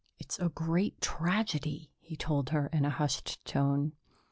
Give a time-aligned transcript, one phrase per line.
[0.17, 3.91] "It's a great tragedy," he told her in a hushed tone.